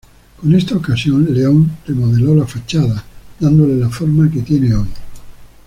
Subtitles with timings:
[0.37, 3.03] Con esta ocasión, León remodeló la fachada,
[3.39, 4.87] dándole la forma que tiene hoy.